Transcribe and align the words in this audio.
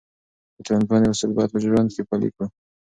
د 0.55 0.57
ټولنپوهنې 0.65 1.07
اصول 1.09 1.31
باید 1.35 1.53
په 1.53 1.59
ژوند 1.65 1.87
کې 1.93 2.01
پلي 2.09 2.29
کړو. 2.35 2.45